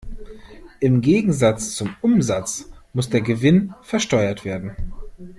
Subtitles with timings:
[0.79, 4.75] Im Gegensatz zum Umsatz muss der Gewinn versteuert werden.